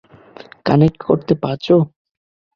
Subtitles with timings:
[0.65, 1.75] Connect করতে পারছো?